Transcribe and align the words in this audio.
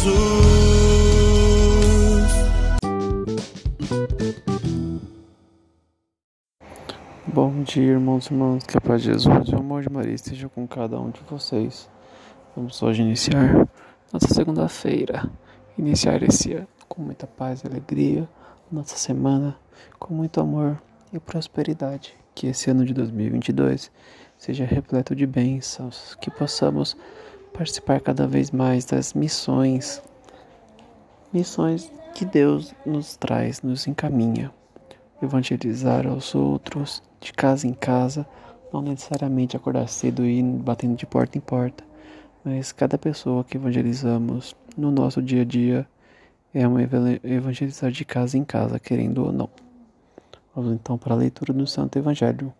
Jesus. 0.00 0.40
Bom 7.26 7.62
dia, 7.62 7.92
irmãos 7.92 8.26
e 8.26 8.32
irmãs, 8.32 8.64
que 8.64 8.78
a 8.78 8.80
paz 8.80 9.02
de 9.02 9.08
Jesus 9.08 9.48
e 9.48 9.54
o 9.54 9.58
amor 9.58 9.82
de 9.82 9.90
Maria 9.90 10.14
esteja 10.14 10.48
com 10.48 10.66
cada 10.66 10.98
um 10.98 11.10
de 11.10 11.20
vocês. 11.28 11.88
Vamos 12.56 12.82
hoje 12.82 13.02
iniciar 13.02 13.68
nossa 14.10 14.28
segunda-feira, 14.28 15.30
iniciar 15.76 16.22
esse 16.22 16.54
ano 16.54 16.68
com 16.88 17.02
muita 17.02 17.26
paz 17.26 17.62
e 17.62 17.66
alegria, 17.66 18.26
nossa 18.72 18.96
semana 18.96 19.54
com 19.98 20.14
muito 20.14 20.40
amor 20.40 20.80
e 21.12 21.20
prosperidade. 21.20 22.14
Que 22.34 22.46
esse 22.46 22.70
ano 22.70 22.86
de 22.86 22.94
2022 22.94 23.90
seja 24.38 24.64
repleto 24.64 25.14
de 25.14 25.26
bênçãos, 25.26 26.16
que 26.22 26.30
possamos 26.30 26.96
participar 27.52 28.00
cada 28.00 28.26
vez 28.26 28.50
mais 28.50 28.84
das 28.84 29.14
missões, 29.14 30.02
missões 31.32 31.90
que 32.14 32.24
Deus 32.24 32.74
nos 32.84 33.16
traz, 33.16 33.62
nos 33.62 33.86
encaminha 33.86 34.52
evangelizar 35.22 36.06
aos 36.06 36.34
outros, 36.34 37.02
de 37.20 37.32
casa 37.32 37.66
em 37.66 37.74
casa, 37.74 38.26
não 38.72 38.80
necessariamente 38.80 39.56
acordar 39.56 39.86
cedo 39.88 40.24
e 40.24 40.38
ir 40.38 40.42
batendo 40.42 40.96
de 40.96 41.06
porta 41.06 41.36
em 41.36 41.40
porta, 41.40 41.84
mas 42.44 42.72
cada 42.72 42.96
pessoa 42.96 43.44
que 43.44 43.56
evangelizamos 43.56 44.56
no 44.76 44.90
nosso 44.90 45.20
dia 45.20 45.42
a 45.42 45.44
dia 45.44 45.86
é 46.54 46.62
evangel- 46.62 47.20
evangelizar 47.22 47.90
de 47.90 48.04
casa 48.04 48.38
em 48.38 48.44
casa, 48.44 48.78
querendo 48.78 49.24
ou 49.24 49.32
não. 49.32 49.48
Vamos 50.54 50.72
então 50.72 50.96
para 50.98 51.14
a 51.14 51.16
leitura 51.16 51.52
do 51.52 51.66
Santo 51.66 51.98
Evangelho. 51.98 52.52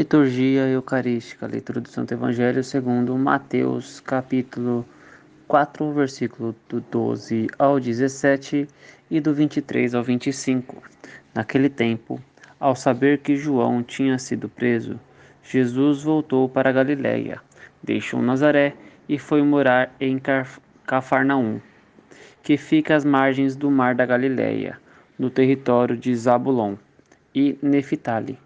Liturgia 0.00 0.66
Eucarística, 0.66 1.46
leitura 1.46 1.78
do 1.78 1.90
Santo 1.90 2.14
Evangelho 2.14 2.64
segundo 2.64 3.14
Mateus, 3.18 4.00
capítulo 4.00 4.82
4, 5.46 5.92
versículo 5.92 6.56
do 6.70 6.80
12 6.80 7.48
ao 7.58 7.78
17 7.78 8.66
e 9.10 9.20
do 9.20 9.34
23 9.34 9.94
ao 9.94 10.02
25. 10.02 10.82
Naquele 11.34 11.68
tempo, 11.68 12.18
ao 12.58 12.74
saber 12.74 13.18
que 13.18 13.36
João 13.36 13.82
tinha 13.82 14.18
sido 14.18 14.48
preso, 14.48 14.98
Jesus 15.42 16.02
voltou 16.02 16.48
para 16.48 16.72
Galiléia, 16.72 17.38
deixou 17.82 18.22
Nazaré 18.22 18.72
e 19.06 19.18
foi 19.18 19.42
morar 19.42 19.94
em 20.00 20.18
Cafarnaum, 20.86 21.60
que 22.42 22.56
fica 22.56 22.96
às 22.96 23.04
margens 23.04 23.54
do 23.54 23.70
mar 23.70 23.94
da 23.94 24.06
Galiléia, 24.06 24.80
no 25.18 25.28
território 25.28 25.94
de 25.94 26.16
Zabulon 26.16 26.76
e 27.34 27.58
Neftali 27.60 28.38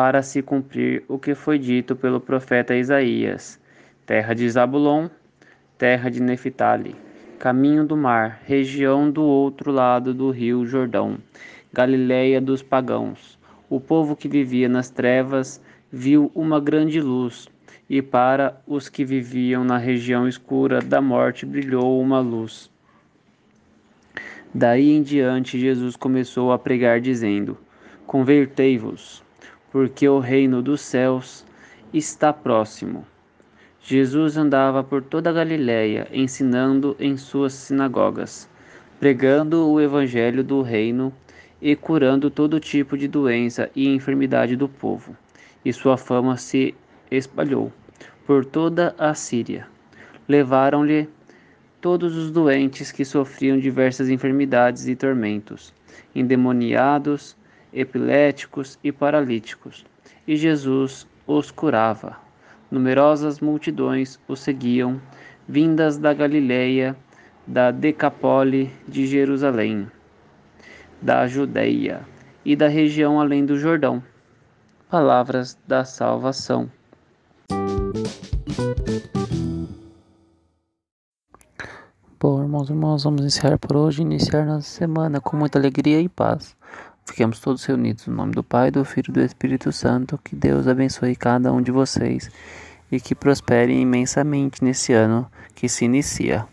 para 0.00 0.22
se 0.22 0.40
cumprir 0.40 1.04
o 1.08 1.18
que 1.18 1.34
foi 1.34 1.58
dito 1.58 1.94
pelo 1.94 2.18
profeta 2.18 2.74
Isaías: 2.74 3.60
terra 4.06 4.32
de 4.32 4.48
Zabulon, 4.48 5.10
terra 5.76 6.08
de 6.08 6.22
Neftali, 6.22 6.96
caminho 7.38 7.84
do 7.84 7.98
mar, 7.98 8.40
região 8.46 9.10
do 9.10 9.22
outro 9.22 9.70
lado 9.70 10.14
do 10.14 10.30
rio 10.30 10.64
Jordão, 10.64 11.18
Galiléia 11.70 12.40
dos 12.40 12.62
pagãos. 12.62 13.38
O 13.68 13.78
povo 13.78 14.16
que 14.16 14.26
vivia 14.26 14.70
nas 14.70 14.88
trevas 14.88 15.60
viu 15.92 16.32
uma 16.34 16.58
grande 16.58 16.98
luz, 16.98 17.46
e 17.86 18.00
para 18.00 18.58
os 18.66 18.88
que 18.88 19.04
viviam 19.04 19.64
na 19.64 19.76
região 19.76 20.26
escura 20.26 20.80
da 20.80 21.02
morte 21.02 21.44
brilhou 21.44 22.00
uma 22.00 22.20
luz. 22.20 22.70
Daí 24.54 24.92
em 24.92 25.02
diante, 25.02 25.60
Jesus 25.60 25.94
começou 25.94 26.52
a 26.52 26.58
pregar, 26.58 27.02
dizendo: 27.02 27.58
Convertei-vos, 28.06 29.22
porque 29.70 30.08
o 30.08 30.18
reino 30.18 30.62
dos 30.62 30.80
céus 30.80 31.44
está 31.92 32.32
próximo. 32.32 33.06
Jesus 33.82 34.36
andava 34.36 34.84
por 34.84 35.02
toda 35.02 35.30
a 35.30 35.32
Galiléia, 35.32 36.06
ensinando 36.12 36.94
em 36.98 37.16
suas 37.16 37.52
sinagogas, 37.54 38.48
pregando 38.98 39.68
o 39.68 39.80
evangelho 39.80 40.44
do 40.44 40.60
reino 40.60 41.12
e 41.62 41.74
curando 41.74 42.30
todo 42.30 42.60
tipo 42.60 42.96
de 42.96 43.08
doença 43.08 43.70
e 43.74 43.88
enfermidade 43.88 44.56
do 44.56 44.68
povo. 44.68 45.16
E 45.64 45.72
sua 45.72 45.96
fama 45.96 46.36
se 46.36 46.74
espalhou 47.10 47.72
por 48.26 48.44
toda 48.44 48.94
a 48.98 49.14
Síria. 49.14 49.66
Levaram-lhe 50.28 51.08
todos 51.80 52.16
os 52.16 52.30
doentes 52.30 52.92
que 52.92 53.04
sofriam 53.04 53.58
diversas 53.58 54.08
enfermidades 54.08 54.86
e 54.86 54.94
tormentos, 54.94 55.72
endemoniados, 56.14 57.36
epiléticos 57.72 58.78
e 58.82 58.90
paralíticos, 58.92 59.84
e 60.26 60.36
Jesus 60.36 61.06
os 61.26 61.50
curava. 61.50 62.16
Numerosas 62.70 63.40
multidões 63.40 64.18
o 64.28 64.36
seguiam, 64.36 65.00
vindas 65.48 65.98
da 65.98 66.14
Galiléia, 66.14 66.96
da 67.46 67.70
Decapole 67.70 68.70
de 68.86 69.06
Jerusalém, 69.06 69.90
da 71.02 71.26
Judeia 71.26 72.00
e 72.44 72.54
da 72.54 72.68
região 72.68 73.20
além 73.20 73.44
do 73.44 73.58
Jordão. 73.58 74.02
Palavras 74.88 75.58
da 75.66 75.84
salvação. 75.84 76.70
Bom, 82.22 82.42
irmãos 82.42 82.68
e 82.68 82.72
irmãs, 82.72 83.02
vamos 83.02 83.22
iniciar 83.22 83.58
por 83.58 83.76
hoje, 83.76 84.02
iniciar 84.02 84.44
nossa 84.44 84.68
semana 84.68 85.20
com 85.20 85.36
muita 85.36 85.58
alegria 85.58 86.00
e 86.00 86.08
paz. 86.08 86.54
Fiquemos 87.10 87.40
todos 87.40 87.64
reunidos 87.64 88.06
no 88.06 88.14
nome 88.14 88.32
do 88.32 88.44
Pai, 88.44 88.70
do 88.70 88.84
Filho 88.84 89.10
e 89.10 89.12
do 89.14 89.20
Espírito 89.20 89.72
Santo. 89.72 90.16
Que 90.22 90.36
Deus 90.36 90.68
abençoe 90.68 91.16
cada 91.16 91.52
um 91.52 91.60
de 91.60 91.72
vocês 91.72 92.30
e 92.90 93.00
que 93.00 93.16
prospere 93.16 93.72
imensamente 93.72 94.62
nesse 94.62 94.92
ano 94.92 95.28
que 95.52 95.68
se 95.68 95.84
inicia. 95.84 96.46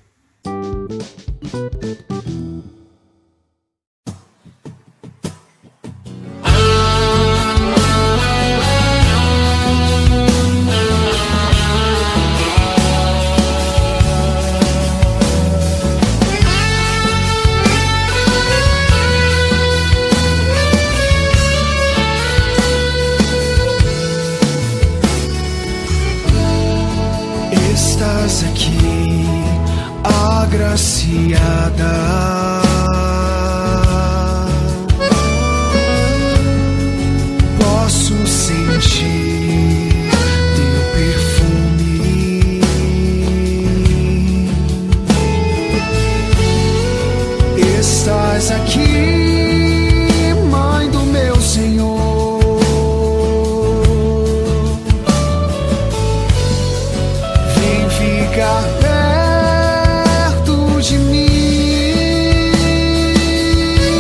Estás 28.38 28.52
aqui, 28.52 29.26
agraciada. 30.04 31.88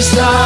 rainha 0.00 0.08
presente 0.08 0.08
está 0.08 0.39